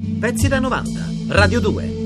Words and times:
Pezzi 0.00 0.48
da 0.48 0.58
90, 0.58 1.08
Radio 1.28 1.60
2. 1.60 1.98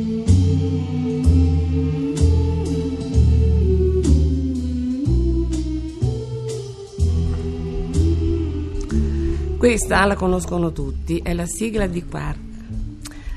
Questa 9.56 10.04
la 10.06 10.16
conoscono 10.16 10.72
tutti, 10.72 11.18
è 11.18 11.32
la 11.34 11.46
sigla 11.46 11.86
di 11.86 12.04
Quark. 12.04 12.38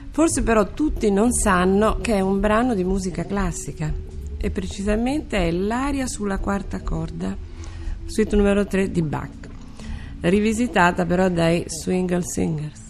Forse 0.10 0.42
però 0.42 0.74
tutti 0.74 1.12
non 1.12 1.32
sanno 1.32 1.98
che 2.02 2.16
è 2.16 2.20
un 2.22 2.40
brano 2.40 2.74
di 2.74 2.84
musica 2.84 3.26
classica 3.26 3.94
e 4.38 4.50
precisamente 4.50 5.38
è 5.38 5.52
l'aria 5.52 6.08
sulla 6.08 6.40
quarta 6.40 6.82
corda, 6.82 7.38
suite 8.06 8.36
numero 8.36 8.66
3 8.66 8.90
di 8.90 9.04
Bach, 9.04 9.50
rivisitata 10.22 11.06
però 11.06 11.30
dai 11.30 11.64
Swingle 11.68 12.24
Singers. 12.24 12.87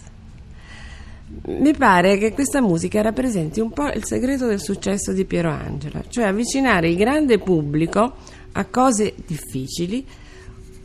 Mi 1.46 1.74
pare 1.74 2.18
che 2.18 2.32
questa 2.32 2.60
musica 2.60 3.00
rappresenti 3.00 3.60
un 3.60 3.70
po' 3.70 3.88
il 3.88 4.04
segreto 4.04 4.46
del 4.46 4.60
successo 4.60 5.12
di 5.12 5.24
Piero 5.24 5.50
Angela, 5.50 6.02
cioè 6.08 6.24
avvicinare 6.24 6.88
il 6.88 6.96
grande 6.96 7.38
pubblico 7.38 8.14
a 8.52 8.64
cose 8.64 9.14
difficili 9.24 10.04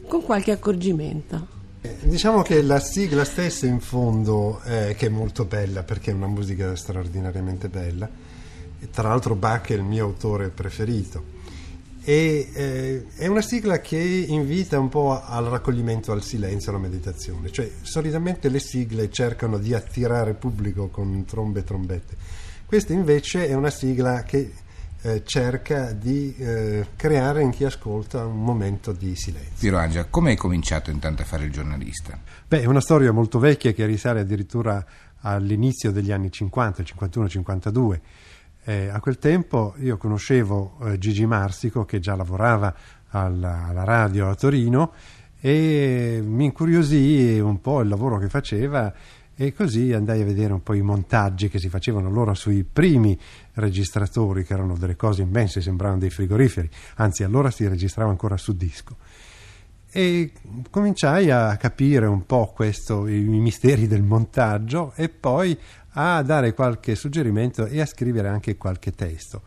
con 0.07 0.23
qualche 0.23 0.51
accorgimento. 0.51 1.47
Diciamo 2.01 2.43
che 2.43 2.61
la 2.61 2.79
sigla 2.79 3.25
stessa 3.25 3.65
in 3.65 3.79
fondo 3.79 4.61
è, 4.61 4.95
che 4.97 5.07
è 5.07 5.09
molto 5.09 5.45
bella 5.45 5.83
perché 5.83 6.11
è 6.11 6.13
una 6.13 6.27
musica 6.27 6.75
straordinariamente 6.75 7.67
bella. 7.67 8.09
Tra 8.91 9.09
l'altro 9.09 9.35
Bach 9.35 9.69
è 9.69 9.73
il 9.73 9.83
mio 9.83 10.05
autore 10.05 10.49
preferito. 10.49 11.41
E, 12.05 12.49
eh, 12.53 13.05
è 13.15 13.27
una 13.27 13.41
sigla 13.41 13.79
che 13.79 13.97
invita 13.97 14.77
un 14.77 14.89
po' 14.89 15.21
al 15.23 15.45
raccoglimento, 15.45 16.11
al 16.11 16.21
silenzio, 16.21 16.71
alla 16.71 16.81
meditazione. 16.81 17.51
Cioè, 17.51 17.69
solitamente 17.81 18.49
le 18.49 18.59
sigle 18.59 19.09
cercano 19.09 19.57
di 19.57 19.73
attirare 19.73 20.33
pubblico 20.33 20.89
con 20.89 21.23
trombe 21.25 21.61
e 21.61 21.63
trombette. 21.63 22.15
Questa 22.65 22.91
invece 22.91 23.47
è 23.47 23.53
una 23.53 23.69
sigla 23.69 24.23
che 24.23 24.51
eh, 25.03 25.21
cerca 25.25 25.91
di 25.91 26.35
eh, 26.37 26.87
creare 26.95 27.41
in 27.41 27.51
chi 27.51 27.65
ascolta 27.65 28.25
un 28.25 28.43
momento 28.43 28.91
di 28.93 29.15
silenzio. 29.15 29.53
Piero 29.59 29.77
Angela, 29.77 30.05
come 30.05 30.31
hai 30.31 30.37
cominciato 30.37 30.91
intanto 30.91 31.21
a 31.21 31.25
fare 31.25 31.45
il 31.45 31.51
giornalista? 31.51 32.19
Beh, 32.47 32.61
è 32.61 32.65
una 32.65 32.81
storia 32.81 33.11
molto 33.11 33.39
vecchia 33.39 33.73
che 33.73 33.85
risale 33.85 34.21
addirittura 34.21 34.83
all'inizio 35.21 35.91
degli 35.91 36.11
anni 36.11 36.31
50, 36.31 36.83
51-52. 36.83 37.99
Eh, 38.65 38.87
a 38.87 38.99
quel 39.01 39.17
tempo 39.17 39.75
io 39.79 39.97
conoscevo 39.97 40.77
eh, 40.83 40.97
Gigi 40.97 41.25
Marsico 41.25 41.83
che 41.83 41.99
già 41.99 42.15
lavorava 42.15 42.73
alla, 43.09 43.65
alla 43.67 43.83
radio 43.83 44.29
a 44.29 44.35
Torino 44.35 44.93
e 45.41 46.21
mi 46.23 46.45
incuriosì 46.45 47.39
un 47.43 47.59
po' 47.59 47.81
il 47.81 47.89
lavoro 47.89 48.17
che 48.19 48.29
faceva 48.29 48.93
e 49.35 49.51
così 49.51 49.91
andai 49.91 50.21
a 50.21 50.25
vedere 50.25 50.53
un 50.53 50.63
po' 50.63 50.73
i 50.73 50.81
montaggi 50.81 51.49
che 51.49 51.59
si 51.59 51.67
facevano 51.67 52.07
allora 52.07 52.33
sui 52.33 52.63
primi 52.63 53.19
registratori, 53.53 54.45
che 54.45 54.53
erano 54.53 54.77
delle 54.77 54.95
cose 54.95 55.23
immense, 55.23 55.59
sembravano 55.59 55.99
dei 55.99 56.09
frigoriferi, 56.11 56.69
anzi 56.95 57.23
allora 57.23 57.51
si 57.51 57.67
registrava 57.67 58.11
ancora 58.11 58.37
su 58.37 58.55
disco. 58.55 58.95
E 59.91 60.31
cominciai 60.69 61.29
a 61.29 61.55
capire 61.57 62.05
un 62.05 62.25
po' 62.25 62.51
questo, 62.55 63.07
i 63.07 63.21
misteri 63.21 63.87
del 63.87 64.03
montaggio 64.03 64.93
e 64.95 65.09
poi 65.09 65.57
a 65.93 66.21
dare 66.21 66.53
qualche 66.53 66.95
suggerimento 66.95 67.65
e 67.65 67.81
a 67.81 67.85
scrivere 67.85 68.27
anche 68.27 68.57
qualche 68.57 68.91
testo. 68.91 69.41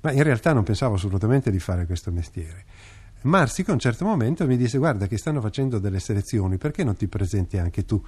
Ma 0.00 0.12
in 0.12 0.22
realtà 0.22 0.52
non 0.52 0.64
pensavo 0.64 0.94
assolutamente 0.94 1.50
di 1.50 1.58
fare 1.58 1.86
questo 1.86 2.10
mestiere. 2.10 2.64
Marsico 3.22 3.70
a 3.70 3.74
un 3.74 3.80
certo 3.80 4.04
momento 4.04 4.46
mi 4.46 4.56
disse 4.56 4.78
guarda 4.78 5.06
che 5.06 5.16
stanno 5.16 5.40
facendo 5.40 5.78
delle 5.78 6.00
selezioni, 6.00 6.58
perché 6.58 6.82
non 6.82 6.96
ti 6.96 7.06
presenti 7.06 7.56
anche 7.56 7.84
tu? 7.84 8.02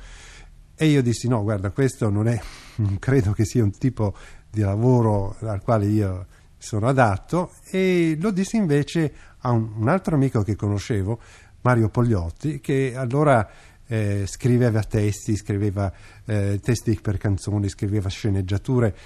E 0.77 0.87
io 0.87 1.03
dissi: 1.03 1.29
No, 1.29 1.43
guarda, 1.43 1.71
questo 1.71 2.11
non 2.11 2.27
è, 2.27 2.41
credo 2.99 3.33
che 3.33 3.45
sia 3.45 3.63
un 3.63 3.71
tipo 3.71 4.15
di 4.51 4.61
lavoro 4.61 5.37
al 5.41 5.63
quale 5.63 5.87
io 5.87 6.27
sono 6.59 6.89
adatto. 6.89 7.53
E 7.71 8.19
lo 8.21 8.33
dissi 8.33 8.57
invece 8.57 9.15
a 9.39 9.51
un 9.51 9.89
altro 9.89 10.17
amico 10.17 10.43
che 10.43 10.57
conoscevo, 10.57 11.21
Mario 11.61 11.91
Pogliotti, 11.91 12.61
che 12.61 12.95
allora 12.97 13.49
eh, 13.87 14.25
scriveva 14.27 14.83
testi, 14.83 15.37
scriveva 15.37 15.93
eh, 16.25 16.61
testi 16.63 16.99
per 17.01 17.19
canzoni, 17.19 17.69
scriveva 17.69 18.09
sceneggiature 18.09 18.97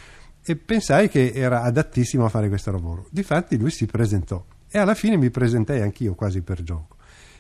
e 0.45 0.57
pensai 0.57 1.09
che 1.09 1.33
era 1.35 1.63
adattissimo 1.63 2.25
a 2.25 2.29
fare 2.29 2.49
questo 2.49 2.71
lavoro. 2.71 3.07
Difatti 3.11 3.59
lui 3.59 3.71
si 3.71 3.87
presentò 3.87 4.45
e 4.71 4.79
alla 4.79 4.95
fine 4.95 5.17
mi 5.17 5.31
presentai 5.31 5.81
anch'io 5.81 6.15
quasi 6.15 6.43
per 6.43 6.63
gioco 6.63 6.97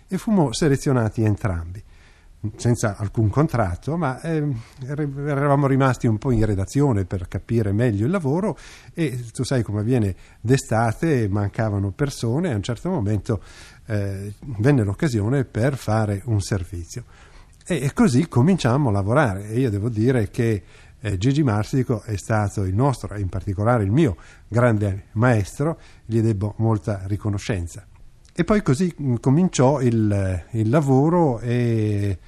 e 0.08 0.18
fummo 0.18 0.52
selezionati 0.52 1.22
entrambi 1.22 1.82
senza 2.56 2.96
alcun 2.96 3.28
contratto, 3.30 3.96
ma 3.96 4.20
eh, 4.20 4.46
eravamo 4.86 5.66
rimasti 5.66 6.06
un 6.06 6.18
po' 6.18 6.30
in 6.30 6.44
redazione 6.44 7.04
per 7.04 7.26
capire 7.26 7.72
meglio 7.72 8.04
il 8.04 8.12
lavoro 8.12 8.56
e 8.94 9.24
tu 9.32 9.42
sai 9.42 9.62
come 9.62 9.80
avviene 9.80 10.14
d'estate, 10.40 11.28
mancavano 11.28 11.90
persone 11.90 12.50
e 12.50 12.52
a 12.52 12.56
un 12.56 12.62
certo 12.62 12.90
momento 12.90 13.42
eh, 13.88 14.34
venne 14.58 14.84
l'occasione 14.84 15.44
per 15.44 15.76
fare 15.76 16.22
un 16.26 16.40
servizio. 16.40 17.04
E, 17.66 17.82
e, 17.82 17.92
così 17.92 18.28
cominciamo 18.28 18.90
a 18.90 18.92
lavorare 18.92 19.48
e 19.48 19.58
io 19.58 19.70
devo 19.70 19.88
dire 19.88 20.30
che 20.30 20.62
eh, 21.00 21.16
Gigi 21.16 21.42
Marsico 21.42 22.02
è 22.02 22.16
stato 22.16 22.64
il 22.64 22.74
nostro, 22.74 23.16
in 23.16 23.28
particolare 23.28 23.84
il 23.84 23.90
mio 23.90 24.16
grande 24.46 25.06
maestro, 25.12 25.78
gli 26.04 26.20
debbo 26.20 26.54
molta 26.58 27.02
riconoscenza. 27.06 27.86
E 28.34 28.44
poi 28.44 28.62
così 28.62 28.94
mm, 29.00 29.16
cominciò 29.16 29.80
il, 29.80 30.44
il 30.52 30.68
lavoro 30.68 31.40
e 31.40 32.18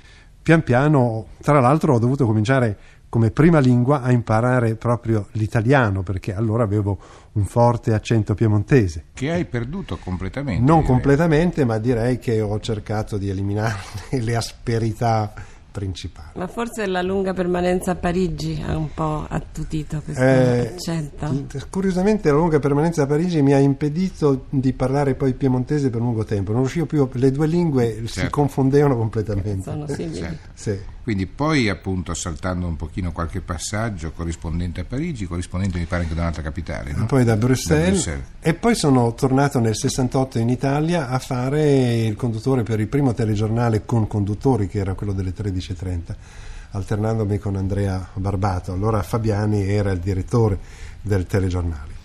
pian 0.42 0.62
piano, 0.62 1.26
tra 1.42 1.60
l'altro 1.60 1.94
ho 1.94 1.98
dovuto 1.98 2.24
cominciare 2.24 2.78
come 3.10 3.32
prima 3.32 3.58
lingua 3.58 4.02
a 4.02 4.12
imparare 4.12 4.76
proprio 4.76 5.26
l'italiano 5.32 6.02
perché 6.02 6.32
allora 6.32 6.62
avevo 6.62 6.96
un 7.32 7.44
forte 7.44 7.92
accento 7.92 8.34
piemontese. 8.34 9.06
Che 9.12 9.30
hai 9.30 9.44
perduto 9.44 9.98
completamente? 9.98 10.64
Non 10.64 10.78
direi. 10.80 10.90
completamente, 10.90 11.64
ma 11.64 11.78
direi 11.78 12.18
che 12.18 12.40
ho 12.40 12.58
cercato 12.60 13.18
di 13.18 13.28
eliminare 13.28 13.76
le 14.20 14.36
asperità 14.36 15.32
principale. 15.70 16.30
Ma 16.34 16.46
forse 16.46 16.86
la 16.86 17.02
lunga 17.02 17.32
permanenza 17.32 17.92
a 17.92 17.94
Parigi 17.94 18.62
ha 18.66 18.76
un 18.76 18.92
po' 18.92 19.24
attutito 19.28 20.00
questo 20.04 20.22
eh, 20.22 20.72
accento. 20.74 21.48
Curiosamente 21.70 22.30
la 22.30 22.36
lunga 22.36 22.58
permanenza 22.58 23.02
a 23.02 23.06
Parigi 23.06 23.40
mi 23.42 23.52
ha 23.52 23.58
impedito 23.58 24.46
di 24.50 24.72
parlare 24.72 25.14
poi 25.14 25.34
piemontese 25.34 25.90
per 25.90 26.00
lungo 26.00 26.24
tempo, 26.24 26.52
non 26.52 26.62
riuscivo 26.62 26.86
più, 26.86 27.08
le 27.12 27.30
due 27.30 27.46
lingue 27.46 27.94
certo. 27.94 28.08
si 28.08 28.30
confondevano 28.30 28.96
completamente. 28.96 29.62
Sono 29.62 29.86
simili. 29.86 30.14
Certo. 30.14 30.48
Sì. 30.54 30.78
Quindi 31.02 31.26
poi 31.26 31.68
appunto 31.68 32.12
saltando 32.14 32.66
un 32.66 32.76
pochino 32.76 33.10
qualche 33.12 33.40
passaggio 33.40 34.12
corrispondente 34.12 34.80
a 34.80 34.84
Parigi, 34.84 35.26
corrispondente 35.26 35.78
mi 35.78 35.86
pare 35.86 36.02
anche 36.02 36.14
da 36.14 36.22
un'altra 36.22 36.42
capitale. 36.42 36.92
No? 36.92 37.06
Poi 37.06 37.24
da 37.24 37.36
Bruxelles, 37.36 38.04
da 38.04 38.10
Bruxelles, 38.12 38.24
e 38.40 38.54
poi 38.54 38.74
sono 38.74 39.14
tornato 39.14 39.58
nel 39.60 39.76
68 39.76 40.38
in 40.38 40.50
Italia 40.50 41.08
a 41.08 41.18
fare 41.18 42.04
il 42.04 42.16
conduttore 42.16 42.62
per 42.62 42.80
il 42.80 42.88
primo 42.88 43.14
telegiornale 43.14 43.84
con 43.84 44.06
conduttori 44.06 44.68
che 44.68 44.78
era 44.78 44.94
quello 44.94 45.12
delle 45.12 45.32
13.30 45.32 46.14
alternandomi 46.72 47.38
con 47.38 47.56
Andrea 47.56 48.08
Barbato. 48.14 48.72
Allora 48.72 49.02
Fabiani 49.02 49.68
era 49.68 49.90
il 49.90 49.98
direttore 49.98 50.58
del 51.00 51.26
telegiornale 51.26 51.99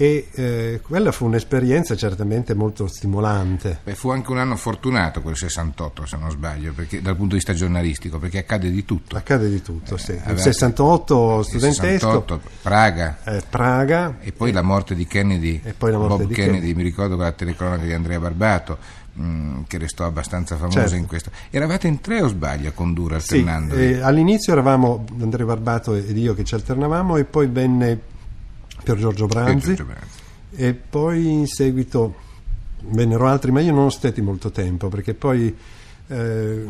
e 0.00 0.28
eh, 0.32 0.80
quella 0.80 1.10
fu 1.10 1.24
un'esperienza 1.24 1.96
certamente 1.96 2.54
molto 2.54 2.86
stimolante. 2.86 3.80
Beh, 3.82 3.96
fu 3.96 4.10
anche 4.10 4.30
un 4.30 4.38
anno 4.38 4.54
fortunato 4.54 5.20
quel 5.20 5.36
68 5.36 6.06
se 6.06 6.16
non 6.16 6.30
sbaglio, 6.30 6.72
perché, 6.72 7.02
dal 7.02 7.16
punto 7.16 7.30
di 7.30 7.34
vista 7.34 7.52
giornalistico, 7.52 8.20
perché 8.20 8.38
accade 8.38 8.70
di 8.70 8.84
tutto. 8.84 9.16
Accade 9.16 9.50
di 9.50 9.60
tutto, 9.60 9.96
eh, 9.96 9.98
sì. 9.98 10.12
Il 10.12 10.38
68 10.38 11.42
studentesco. 11.42 11.82
68, 11.82 12.40
Praga. 12.62 13.18
Eh, 13.24 13.42
Praga. 13.50 14.18
E 14.20 14.30
poi 14.30 14.52
la 14.52 14.62
morte 14.62 14.94
di 14.94 15.04
Kennedy. 15.04 15.60
E 15.64 15.72
poi 15.72 15.90
la 15.90 15.98
morte 15.98 16.18
Bob 16.18 16.26
di 16.28 16.34
Kennedy, 16.34 16.58
Kennedy. 16.58 16.74
mi 16.76 16.82
ricordo 16.84 17.16
quella 17.16 17.32
telecronaca 17.32 17.82
di 17.82 17.92
Andrea 17.92 18.20
Barbato 18.20 18.78
mm, 19.20 19.62
che 19.66 19.78
restò 19.78 20.04
abbastanza 20.04 20.54
famosa 20.54 20.78
certo. 20.78 20.94
in 20.94 21.06
questo. 21.06 21.32
Eravate 21.50 21.88
in 21.88 22.00
tre 22.00 22.22
o 22.22 22.28
sbaglio 22.28 22.68
a 22.68 22.72
condurre 22.72 23.16
alternando? 23.16 23.74
Sì, 23.74 23.80
eh, 23.80 24.00
all'inizio 24.00 24.52
eravamo 24.52 25.04
Andrea 25.20 25.44
Barbato 25.44 25.94
ed 25.94 26.16
io 26.16 26.34
che 26.34 26.44
ci 26.44 26.54
alternavamo 26.54 27.16
e 27.16 27.24
poi 27.24 27.48
venne 27.48 28.07
per 28.92 29.00
Giorgio 29.00 29.26
Branzi, 29.26 29.74
Giorgio 29.74 29.84
Branzi. 29.84 30.22
e 30.54 30.74
poi 30.74 31.30
in 31.30 31.46
seguito 31.46 32.26
vennero 32.90 33.26
altri, 33.26 33.50
ma 33.50 33.60
io 33.60 33.72
non 33.72 33.90
stetti 33.90 34.20
molto 34.20 34.50
tempo 34.50 34.88
perché 34.88 35.14
poi 35.14 35.54
eh, 36.06 36.64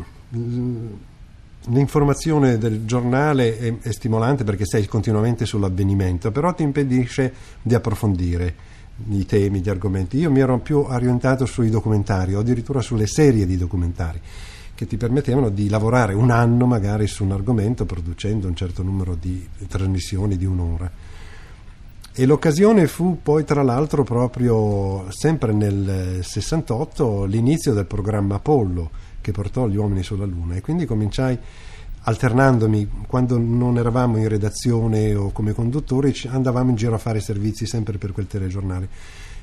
l'informazione 1.67 2.59
del 2.59 2.85
giornale 2.85 3.59
è, 3.59 3.75
è 3.81 3.93
stimolante 3.93 4.45
perché 4.45 4.65
sei 4.67 4.87
continuamente 4.87 5.47
sull'avvenimento, 5.47 6.31
però 6.31 6.53
ti 6.55 6.63
impedisce 6.63 7.33
di 7.63 7.75
approfondire 7.75 8.67
i 9.11 9.25
temi, 9.27 9.61
gli 9.61 9.69
argomenti. 9.69 10.19
Io 10.19 10.31
mi 10.31 10.41
ero 10.41 10.59
più 10.59 10.79
orientato 10.79 11.47
sui 11.47 11.71
documentari 11.71 12.35
o 12.35 12.41
addirittura 12.41 12.81
sulle 12.81 13.07
serie 13.07 13.47
di 13.47 13.57
documentari 13.57 14.21
che 14.75 14.87
ti 14.87 14.97
permettevano 14.97 15.49
di 15.49 15.69
lavorare 15.69 16.15
un 16.15 16.31
anno 16.31 16.65
magari 16.65 17.09
su 17.09 17.25
un 17.25 17.33
argomento 17.33 17.85
producendo 17.85 18.47
un 18.47 18.55
certo 18.55 18.85
numero 18.85 19.17
di 19.17 19.47
trasmissioni 19.67 20.37
di 20.37 20.45
un'ora. 20.45 20.91
E 22.13 22.27
l'occasione 22.27 22.87
fu 22.87 23.21
poi 23.23 23.45
tra 23.45 23.63
l'altro 23.63 24.03
proprio 24.03 25.07
sempre 25.11 25.53
nel 25.53 26.19
68 26.23 27.25
l'inizio 27.25 27.73
del 27.73 27.87
programma 27.87 28.37
Apollo 28.37 28.91
che 29.21 29.31
portò 29.31 29.69
gli 29.69 29.77
uomini 29.77 30.03
sulla 30.03 30.25
Luna 30.25 30.57
e 30.57 30.61
quindi 30.61 30.85
cominciai 30.85 31.39
alternandomi 32.01 33.05
quando 33.07 33.39
non 33.39 33.77
eravamo 33.77 34.17
in 34.17 34.29
redazione 34.29 35.15
o 35.15 35.31
come 35.31 35.53
conduttori, 35.53 36.15
andavamo 36.27 36.71
in 36.71 36.77
giro 36.77 36.95
a 36.95 36.99
fare 36.99 37.21
servizi 37.21 37.67
sempre 37.67 37.99
per 37.99 38.13
quel 38.13 38.27
telegiornale. 38.27 38.89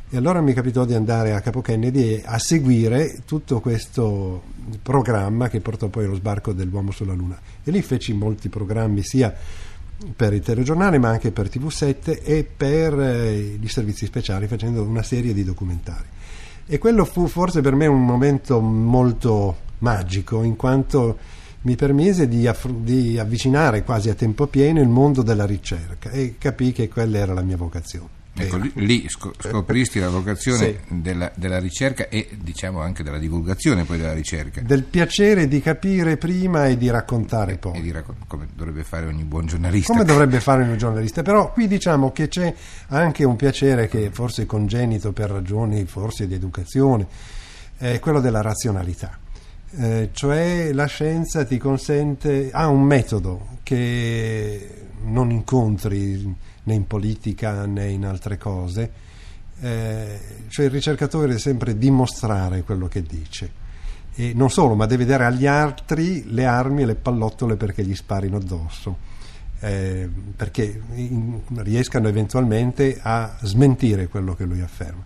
E 0.10 0.18
allora 0.18 0.40
mi 0.40 0.54
capitò 0.54 0.86
di 0.86 0.94
andare 0.94 1.34
a 1.34 1.42
Capo 1.42 1.62
Kennedy 1.62 2.22
a 2.24 2.38
seguire 2.38 3.22
tutto 3.26 3.60
questo 3.60 4.44
programma 4.82 5.50
che 5.50 5.62
portò 5.62 5.88
poi 5.88 6.06
allo 6.06 6.16
sbarco 6.16 6.54
dell'uomo 6.54 6.92
sulla 6.92 7.14
Luna. 7.14 7.40
E 7.64 7.72
lì 7.72 7.82
feci 7.82 8.14
molti 8.14 8.50
programmi 8.50 9.02
sia 9.04 9.34
per 10.16 10.34
il 10.34 10.42
telegiornale 10.42 10.98
ma 10.98 11.10
anche 11.10 11.32
per 11.32 11.48
TV7 11.48 12.22
e 12.24 12.44
per 12.44 13.00
eh, 13.00 13.58
i 13.62 13.68
servizi 13.68 14.06
speciali 14.06 14.48
facendo 14.48 14.84
una 14.84 15.04
serie 15.04 15.34
di 15.34 15.44
documentari. 15.44 16.06
E 16.66 16.78
quello 16.78 17.06
fu 17.06 17.28
forse 17.28 17.62
per 17.62 17.76
me 17.76 17.86
un 17.86 18.04
momento 18.04 18.60
molto 18.60 19.58
magico 19.80 20.44
in 20.44 20.56
quanto 20.56 21.18
mi 21.62 21.76
permise 21.76 22.28
di, 22.28 22.48
aff- 22.48 22.70
di 22.70 23.18
avvicinare 23.18 23.84
quasi 23.84 24.10
a 24.10 24.14
tempo 24.14 24.48
pieno 24.48 24.82
il 24.82 24.88
mondo 24.88 25.22
della 25.22 25.46
ricerca 25.46 26.10
e 26.12 26.36
capì 26.38 26.72
che 26.72 26.88
quella 26.90 27.18
era 27.18 27.34
la 27.34 27.42
mia 27.42 27.58
vocazione. 27.58 28.15
Ecco, 28.38 28.60
lì 28.74 29.06
scopristi 29.08 29.98
la 30.00 30.10
vocazione 30.10 30.58
sì. 30.58 30.78
della, 30.90 31.32
della, 31.36 31.58
ricerca 31.58 32.10
e 32.10 32.28
diciamo 32.38 32.82
anche 32.82 33.02
della 33.02 33.18
divulgazione 33.18 33.86
poi 33.86 33.98
della 33.98 34.12
ricerca. 34.12 34.60
Del 34.60 34.84
piacere 34.84 35.48
di 35.48 35.62
capire 35.62 36.18
prima 36.18 36.68
e 36.68 36.76
di 36.76 36.90
raccontare 36.90 37.58
poi. 37.58 37.82
Di 37.82 37.92
raccon- 37.92 38.18
come 38.28 38.48
dovrebbe 38.54 38.84
fare 38.84 39.06
ogni 39.06 39.24
buon 39.24 39.46
giornalista. 39.46 39.94
Come 39.94 40.04
dovrebbe 40.06 40.42
fare 40.42 40.64
ogni 40.64 40.78
giornalista, 40.78 41.22
però 41.22 41.54
qui 41.54 41.68
diciamo 41.68 42.12
che 42.12 42.28
c'è 42.28 42.54
anche 42.90 43.24
un 43.24 43.38
piacere 43.38 43.88
che 43.88 44.10
forse 44.12 44.44
è 44.44 44.46
congenito 44.46 45.14
per 45.14 45.30
ragioni 45.30 45.86
forse 45.86 46.28
di 46.28 46.34
educazione, 46.34 47.08
è 47.78 48.00
quello 48.00 48.20
della 48.20 48.42
razionalità. 48.42 49.18
Eh, 49.78 50.10
cioè 50.12 50.74
la 50.74 50.88
scienza 50.88 51.46
ti 51.46 51.58
consente, 51.58 52.50
ha 52.52 52.68
un 52.68 52.82
metodo 52.82 53.60
che 53.64 54.88
non 55.06 55.32
incontri 55.32 56.36
né 56.66 56.74
in 56.74 56.86
politica 56.88 57.66
né 57.66 57.90
in 57.90 58.06
altre 58.06 58.38
cose, 58.38 58.92
eh, 59.60 60.20
cioè 60.50 60.66
il 60.66 60.72
ricercatore 60.72 61.28
deve 61.28 61.40
sempre 61.40 61.78
dimostrare 61.78 62.64
quello 62.64 62.88
che 62.88 63.02
dice. 63.02 63.64
E 64.16 64.34
non 64.34 64.50
solo, 64.50 64.76
ma 64.76 64.86
deve 64.86 65.06
dare 65.06 65.26
agli 65.26 65.46
altri 65.46 66.24
le 66.32 66.46
armi 66.46 66.84
e 66.84 66.86
le 66.86 66.96
pallottole 66.96 67.56
perché 67.56 67.84
gli 67.84 67.96
sparino 67.96 68.38
addosso, 68.38 68.98
eh, 69.60 70.10
perché 70.36 70.82
in, 70.94 71.42
riescano 71.56 72.08
eventualmente 72.08 72.98
a 73.02 73.38
smentire 73.42 74.08
quello 74.08 74.34
che 74.36 74.46
lui 74.46 74.62
afferma. 74.62 75.04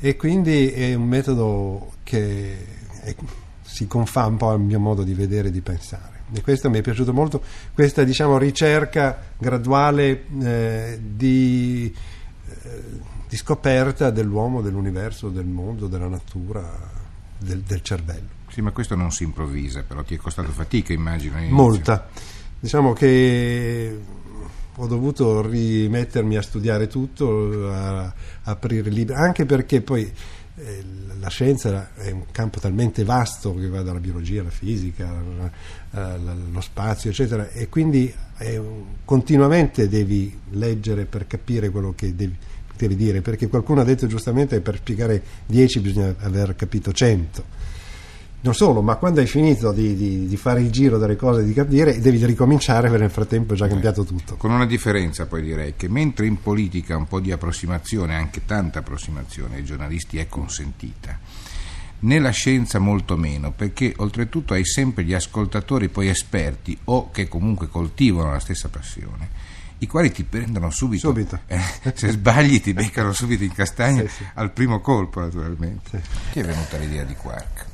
E 0.00 0.16
quindi 0.16 0.70
è 0.70 0.94
un 0.94 1.06
metodo 1.06 1.92
che 2.02 2.66
è, 3.02 3.14
si 3.62 3.86
confà 3.86 4.26
un 4.26 4.36
po' 4.36 4.50
al 4.50 4.60
mio 4.60 4.80
modo 4.80 5.02
di 5.04 5.14
vedere 5.14 5.48
e 5.48 5.50
di 5.50 5.60
pensare 5.60 6.21
e 6.32 6.40
questo 6.40 6.70
mi 6.70 6.78
è 6.78 6.82
piaciuto 6.82 7.12
molto, 7.12 7.42
questa 7.74 8.04
diciamo, 8.04 8.38
ricerca 8.38 9.18
graduale 9.36 10.24
eh, 10.42 10.98
di, 11.00 11.94
eh, 12.48 12.82
di, 13.28 13.36
scoperta 13.36 14.10
dell'uomo, 14.10 14.62
dell'universo, 14.62 15.28
del 15.28 15.46
mondo, 15.46 15.86
della 15.88 16.08
natura, 16.08 16.62
del, 17.38 17.60
del, 17.60 17.82
cervello. 17.82 18.40
Sì, 18.48 18.60
ma 18.60 18.70
questo 18.70 18.94
non 18.94 19.10
si 19.10 19.24
improvvisa, 19.24 19.82
però 19.82 20.02
ti 20.02 20.14
è 20.14 20.18
costato 20.18 20.50
fatica, 20.50 20.92
immagino. 20.92 21.38
Molta. 21.50 22.08
Diciamo 22.58 22.92
che 22.92 24.00
ho 24.74 24.86
dovuto 24.86 25.46
rimettermi 25.46 26.36
a 26.36 26.42
studiare 26.42 26.86
tutto, 26.86 27.68
a, 27.70 28.04
a 28.04 28.14
aprire 28.42 28.88
libri, 28.88 29.14
anche 29.14 29.44
perché 29.44 29.82
poi 29.82 30.10
la 30.54 31.28
scienza 31.28 31.94
è 31.94 32.10
un 32.10 32.26
campo 32.30 32.60
talmente 32.60 33.04
vasto 33.04 33.54
che 33.54 33.68
va 33.68 33.80
dalla 33.82 34.00
biologia 34.00 34.42
alla 34.42 34.50
fisica, 34.50 35.10
allo 35.92 36.60
spazio, 36.60 37.10
eccetera, 37.10 37.48
e 37.48 37.68
quindi 37.68 38.12
continuamente 39.04 39.88
devi 39.88 40.38
leggere 40.50 41.06
per 41.06 41.26
capire 41.26 41.70
quello 41.70 41.94
che 41.96 42.14
devi, 42.14 42.36
devi 42.76 42.96
dire, 42.96 43.22
perché 43.22 43.48
qualcuno 43.48 43.80
ha 43.80 43.84
detto 43.84 44.06
giustamente 44.06 44.56
che 44.56 44.62
per 44.62 44.76
spiegare 44.76 45.22
10 45.46 45.80
bisogna 45.80 46.14
aver 46.18 46.54
capito 46.54 46.92
100 46.92 47.70
non 48.42 48.54
solo, 48.54 48.82
ma 48.82 48.96
quando 48.96 49.20
hai 49.20 49.26
finito 49.26 49.70
di, 49.70 49.94
di, 49.94 50.26
di, 50.26 50.36
fare 50.36 50.60
il 50.60 50.70
giro 50.70 50.98
delle 50.98 51.14
cose, 51.14 51.44
di 51.44 51.52
capire, 51.52 52.00
devi 52.00 52.24
ricominciare 52.26 52.88
perché 52.88 53.02
nel 53.02 53.10
frattempo 53.10 53.54
è 53.54 53.56
già 53.56 53.68
cambiato 53.68 54.04
tutto. 54.04 54.36
Con 54.36 54.50
una 54.50 54.66
differenza 54.66 55.26
poi 55.26 55.42
direi 55.42 55.74
che 55.76 55.88
mentre 55.88 56.26
in 56.26 56.40
politica 56.40 56.96
un 56.96 57.06
po' 57.06 57.20
di 57.20 57.30
approssimazione, 57.30 58.16
anche 58.16 58.44
tanta 58.44 58.80
approssimazione 58.80 59.56
ai 59.56 59.64
giornalisti 59.64 60.18
è 60.18 60.26
consentita, 60.26 61.16
nella 62.00 62.30
scienza 62.30 62.80
molto 62.80 63.16
meno, 63.16 63.52
perché 63.52 63.94
oltretutto 63.98 64.54
hai 64.54 64.64
sempre 64.64 65.04
gli 65.04 65.14
ascoltatori 65.14 65.88
poi 65.88 66.08
esperti 66.08 66.76
o 66.86 67.12
che 67.12 67.28
comunque 67.28 67.68
coltivano 67.68 68.32
la 68.32 68.40
stessa 68.40 68.68
passione 68.68 69.50
i 69.78 69.86
quali 69.88 70.12
ti 70.12 70.22
prendono 70.22 70.70
subito, 70.70 71.08
subito. 71.08 71.40
Eh, 71.48 71.60
se 71.94 72.10
sbagli 72.12 72.60
ti 72.60 72.72
beccano 72.72 73.12
subito 73.12 73.42
in 73.42 73.50
castagna 73.54 74.02
sì, 74.02 74.08
sì. 74.08 74.24
al 74.34 74.52
primo 74.52 74.80
colpo 74.80 75.18
naturalmente. 75.18 76.00
Sì. 76.00 76.32
Ti 76.34 76.38
è 76.38 76.44
venuta 76.44 76.76
l'idea 76.76 77.02
di 77.02 77.14
Quark? 77.14 77.70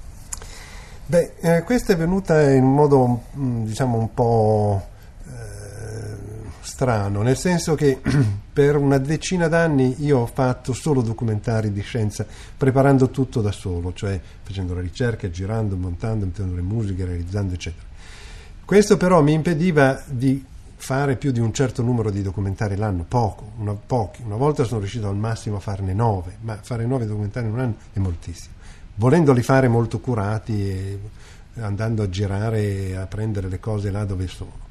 Beh, 1.10 1.32
eh, 1.40 1.62
questa 1.62 1.94
è 1.94 1.96
venuta 1.96 2.50
in 2.50 2.66
modo 2.66 3.22
mm, 3.34 3.64
diciamo 3.64 3.96
un 3.96 4.12
po' 4.12 4.88
eh, 5.26 6.16
strano, 6.60 7.22
nel 7.22 7.38
senso 7.38 7.74
che 7.74 7.98
per 8.52 8.76
una 8.76 8.98
decina 8.98 9.48
d'anni 9.48 10.04
io 10.04 10.18
ho 10.18 10.26
fatto 10.26 10.74
solo 10.74 11.00
documentari 11.00 11.72
di 11.72 11.80
scienza, 11.80 12.26
preparando 12.54 13.08
tutto 13.08 13.40
da 13.40 13.52
solo, 13.52 13.94
cioè 13.94 14.20
facendo 14.42 14.74
la 14.74 14.82
ricerca, 14.82 15.30
girando, 15.30 15.78
montando, 15.78 16.26
mettendo 16.26 16.54
le 16.54 16.60
musiche, 16.60 17.06
realizzando, 17.06 17.54
eccetera. 17.54 17.86
Questo 18.62 18.98
però 18.98 19.22
mi 19.22 19.32
impediva 19.32 20.02
di 20.04 20.44
fare 20.76 21.16
più 21.16 21.32
di 21.32 21.40
un 21.40 21.54
certo 21.54 21.80
numero 21.80 22.10
di 22.10 22.20
documentari 22.20 22.76
l'anno, 22.76 23.06
poco, 23.08 23.52
una, 23.56 23.72
pochi. 23.72 24.20
Una 24.26 24.36
volta 24.36 24.62
sono 24.64 24.80
riuscito 24.80 25.08
al 25.08 25.16
massimo 25.16 25.56
a 25.56 25.60
farne 25.60 25.94
nove, 25.94 26.36
ma 26.42 26.58
fare 26.60 26.84
nove 26.84 27.06
documentari 27.06 27.46
in 27.46 27.52
un 27.54 27.60
anno 27.60 27.74
è 27.94 27.98
moltissimo 27.98 28.56
volendoli 28.98 29.42
fare 29.42 29.68
molto 29.68 30.00
curati 30.00 30.68
e 30.70 30.98
andando 31.60 32.02
a 32.02 32.08
girare 32.08 32.96
a 32.96 33.06
prendere 33.06 33.48
le 33.48 33.58
cose 33.58 33.90
là 33.90 34.04
dove 34.04 34.28
sono. 34.28 34.66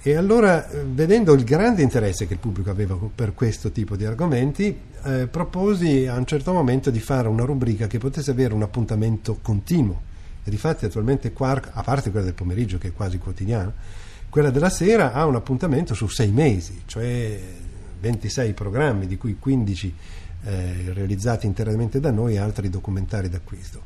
E 0.00 0.14
allora, 0.14 0.66
vedendo 0.84 1.32
il 1.34 1.44
grande 1.44 1.82
interesse 1.82 2.26
che 2.26 2.34
il 2.34 2.38
pubblico 2.38 2.70
aveva 2.70 2.96
per 3.14 3.34
questo 3.34 3.70
tipo 3.70 3.96
di 3.96 4.04
argomenti, 4.04 4.76
eh, 5.04 5.26
proposi 5.26 6.06
a 6.06 6.16
un 6.16 6.24
certo 6.24 6.52
momento 6.52 6.90
di 6.90 7.00
fare 7.00 7.28
una 7.28 7.44
rubrica 7.44 7.86
che 7.86 7.98
potesse 7.98 8.30
avere 8.30 8.54
un 8.54 8.62
appuntamento 8.62 9.38
continuo. 9.42 10.00
E 10.44 10.50
difatti 10.50 10.84
attualmente 10.84 11.32
Quark, 11.32 11.70
a 11.72 11.82
parte 11.82 12.10
quella 12.10 12.26
del 12.26 12.34
pomeriggio 12.34 12.78
che 12.78 12.88
è 12.88 12.92
quasi 12.92 13.18
quotidiana, 13.18 13.72
quella 14.30 14.50
della 14.50 14.70
sera 14.70 15.12
ha 15.12 15.26
un 15.26 15.34
appuntamento 15.34 15.94
su 15.94 16.06
sei 16.08 16.30
mesi, 16.30 16.82
cioè 16.86 17.38
26 18.00 18.52
programmi, 18.52 19.06
di 19.06 19.16
cui 19.16 19.36
15 19.38 19.94
eh, 20.44 20.92
realizzati 20.92 21.46
interamente 21.46 22.00
da 22.00 22.10
noi 22.10 22.34
e 22.34 22.38
altri 22.38 22.68
documentari 22.68 23.28
d'acquisto. 23.28 23.82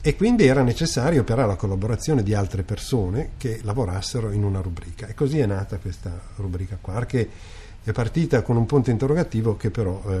E 0.00 0.14
quindi 0.14 0.46
era 0.46 0.62
necessario 0.62 1.24
però 1.24 1.46
la 1.46 1.56
collaborazione 1.56 2.22
di 2.22 2.32
altre 2.32 2.62
persone 2.62 3.30
che 3.38 3.60
lavorassero 3.62 4.30
in 4.30 4.44
una 4.44 4.60
rubrica. 4.60 5.08
E 5.08 5.14
così 5.14 5.38
è 5.40 5.46
nata 5.46 5.78
questa 5.78 6.20
rubrica 6.36 6.78
qua, 6.80 7.04
che 7.06 7.28
è 7.82 7.92
partita 7.92 8.42
con 8.42 8.56
un 8.56 8.66
punto 8.66 8.90
interrogativo 8.90 9.56
che 9.56 9.70
però 9.70 10.00
eh, 10.08 10.14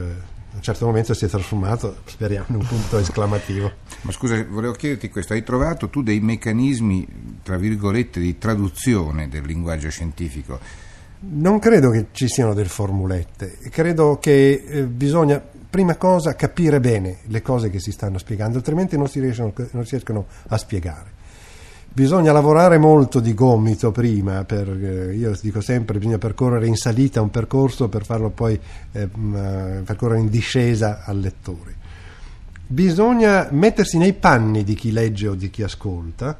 a 0.56 0.56
un 0.56 0.62
certo 0.62 0.86
momento 0.86 1.14
si 1.14 1.24
è 1.24 1.28
trasformato, 1.28 1.98
speriamo, 2.04 2.46
in 2.48 2.54
un 2.56 2.66
punto 2.66 2.98
esclamativo. 2.98 3.70
Ma 4.02 4.10
scusa, 4.10 4.44
volevo 4.48 4.72
chiederti 4.72 5.08
questo, 5.08 5.34
hai 5.34 5.42
trovato 5.42 5.88
tu 5.88 6.02
dei 6.02 6.18
meccanismi, 6.18 7.40
tra 7.42 7.56
virgolette, 7.56 8.18
di 8.18 8.38
traduzione 8.38 9.28
del 9.28 9.44
linguaggio 9.44 9.90
scientifico? 9.90 10.58
Non 11.18 11.58
credo 11.58 11.90
che 11.90 12.06
ci 12.12 12.28
siano 12.28 12.52
delle 12.52 12.68
formulette, 12.68 13.58
credo 13.70 14.18
che 14.20 14.64
eh, 14.66 14.82
bisogna 14.82 15.42
prima 15.68 15.96
cosa 15.96 16.34
capire 16.34 16.78
bene 16.80 17.18
le 17.26 17.42
cose 17.42 17.70
che 17.70 17.80
si 17.80 17.90
stanno 17.90 18.18
spiegando, 18.18 18.58
altrimenti 18.58 18.96
non 18.96 19.08
si, 19.08 19.20
riescono, 19.20 19.52
non 19.72 19.84
si 19.84 19.90
riescono 19.90 20.26
a 20.48 20.56
spiegare. 20.58 21.14
Bisogna 21.90 22.32
lavorare 22.32 22.76
molto 22.76 23.20
di 23.20 23.32
gomito 23.32 23.90
prima, 23.90 24.44
per, 24.44 24.68
eh, 24.68 25.14
io 25.14 25.32
dico 25.40 25.62
sempre 25.62 25.96
bisogna 25.96 26.18
percorrere 26.18 26.66
in 26.66 26.76
salita 26.76 27.22
un 27.22 27.30
percorso 27.30 27.88
per 27.88 28.04
farlo 28.04 28.28
poi 28.28 28.60
eh, 28.92 29.08
percorrere 29.08 30.20
in 30.20 30.28
discesa 30.28 31.02
al 31.04 31.18
lettore. 31.18 31.74
Bisogna 32.66 33.48
mettersi 33.50 33.96
nei 33.96 34.12
panni 34.12 34.64
di 34.64 34.74
chi 34.74 34.92
legge 34.92 35.28
o 35.28 35.34
di 35.34 35.48
chi 35.48 35.62
ascolta 35.62 36.36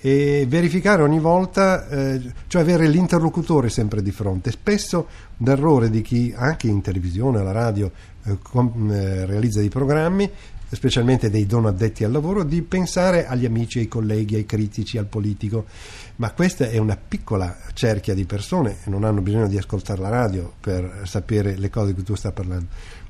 e 0.00 0.46
verificare 0.48 1.02
ogni 1.02 1.18
volta, 1.18 1.88
eh, 1.88 2.20
cioè 2.46 2.62
avere 2.62 2.86
l'interlocutore 2.88 3.68
sempre 3.68 4.02
di 4.02 4.10
fronte. 4.10 4.50
Spesso 4.50 5.06
l'errore 5.38 5.90
di 5.90 6.02
chi 6.02 6.32
anche 6.36 6.68
in 6.68 6.80
televisione, 6.80 7.40
alla 7.40 7.52
radio, 7.52 7.90
eh, 8.24 8.38
com, 8.42 8.90
eh, 8.90 9.26
realizza 9.26 9.60
dei 9.60 9.68
programmi 9.68 10.30
specialmente 10.70 11.30
dei 11.30 11.46
non 11.48 11.66
addetti 11.66 12.04
al 12.04 12.12
lavoro, 12.12 12.42
di 12.42 12.62
pensare 12.62 13.26
agli 13.26 13.46
amici, 13.46 13.78
ai 13.78 13.88
colleghi, 13.88 14.34
ai 14.34 14.46
critici, 14.46 14.98
al 14.98 15.06
politico. 15.06 15.64
Ma 16.16 16.32
questa 16.32 16.68
è 16.68 16.78
una 16.78 16.96
piccola 16.96 17.56
cerchia 17.72 18.14
di 18.14 18.24
persone 18.24 18.78
non 18.86 19.04
hanno 19.04 19.20
bisogno 19.20 19.48
di 19.48 19.56
ascoltare 19.56 20.00
la 20.00 20.08
radio 20.08 20.52
per 20.60 21.02
sapere 21.04 21.56
le 21.56 21.70
cose 21.70 21.88
di 21.88 21.94
cui 21.94 22.02
tu 22.02 22.14
stai 22.14 22.32
parlando. 22.32 22.66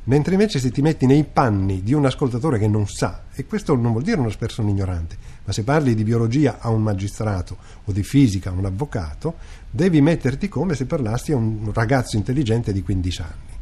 Mentre 0.08 0.32
invece 0.32 0.58
se 0.58 0.70
ti 0.70 0.80
metti 0.80 1.04
nei 1.04 1.22
panni 1.22 1.82
di 1.82 1.92
un 1.92 2.06
ascoltatore 2.06 2.58
che 2.58 2.66
non 2.66 2.88
sa, 2.88 3.24
e 3.34 3.44
questo 3.44 3.74
non 3.74 3.90
vuol 3.90 4.04
dire 4.04 4.18
una 4.18 4.32
persona 4.38 4.70
ignorante, 4.70 5.18
ma 5.44 5.52
se 5.52 5.64
parli 5.64 5.94
di 5.94 6.02
biologia 6.02 6.56
a 6.60 6.70
un 6.70 6.82
magistrato 6.82 7.58
o 7.84 7.92
di 7.92 8.02
fisica 8.02 8.48
a 8.48 8.54
un 8.54 8.64
avvocato, 8.64 9.34
devi 9.70 10.00
metterti 10.00 10.48
come 10.48 10.74
se 10.74 10.86
parlassi 10.86 11.32
a 11.32 11.36
un 11.36 11.70
ragazzo 11.74 12.16
intelligente 12.16 12.72
di 12.72 12.82
15 12.82 13.20
anni. 13.20 13.56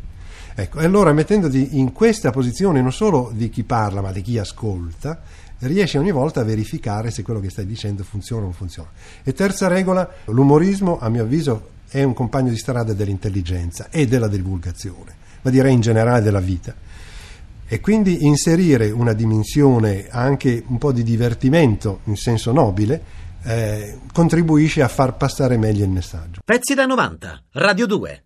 Ecco, 0.55 0.79
e 0.79 0.85
allora 0.85 1.13
mettendoti 1.13 1.79
in 1.79 1.93
questa 1.93 2.31
posizione 2.31 2.81
non 2.81 2.93
solo 2.93 3.33
di 3.35 3.51
chi 3.51 3.65
parla, 3.65 4.01
ma 4.01 4.13
di 4.13 4.23
chi 4.23 4.39
ascolta, 4.39 5.21
riesci 5.61 5.97
ogni 5.97 6.11
volta 6.11 6.41
a 6.41 6.45
verificare 6.45 7.11
se 7.11 7.23
quello 7.23 7.41
che 7.41 7.51
stai 7.51 7.67
dicendo 7.67 8.05
funziona 8.05 8.43
o 8.43 8.45
non 8.45 8.53
funziona. 8.53 8.91
E 9.23 9.33
terza 9.33 9.69
regola, 9.69 10.09
l'umorismo, 10.27 10.99
a 10.99 11.09
mio 11.09 11.23
avviso, 11.23 11.75
è 11.89 12.03
un 12.03 12.15
compagno 12.15 12.51
di 12.51 12.57
strada 12.57 12.93
dell'intelligenza 12.93 13.89
e 13.91 14.07
della 14.07 14.29
divulgazione, 14.29 15.15
ma 15.43 15.51
direi 15.51 15.73
in 15.73 15.81
generale 15.81 16.23
della 16.23 16.41
vita. 16.41 16.75
E 17.69 17.81
quindi 17.81 18.25
inserire 18.27 18.91
una 18.91 19.13
dimensione 19.13 20.07
anche 20.09 20.63
un 20.67 20.79
po' 20.79 20.93
di 20.93 21.03
divertimento 21.03 22.01
in 22.05 22.17
senso 22.17 22.53
nobile 22.53 23.25
eh, 23.43 23.99
contribuisce 24.13 24.83
a 24.83 24.89
far 24.89 25.17
passare 25.17 25.57
meglio 25.57 25.85
il 25.85 25.91
messaggio. 25.91 26.41
Pezzi 26.45 26.75
da 26.75 26.85
90, 26.87 27.43
Radio 27.53 27.87
2. 27.87 28.26